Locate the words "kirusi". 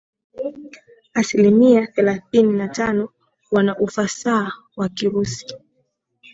4.89-5.55